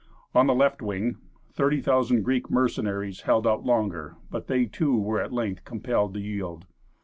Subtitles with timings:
[0.33, 1.17] On the left wing,
[1.51, 6.65] 30,000 Greek mercenaries held out longer, but they, too, were at length compelled to yield.